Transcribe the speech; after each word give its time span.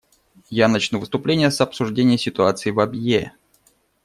Я 0.49 0.67
начну 0.67 0.97
выступление 0.99 1.51
с 1.51 1.61
обсуждения 1.61 2.17
ситуации 2.17 2.71
в 2.71 2.79
Абьее. 2.79 3.35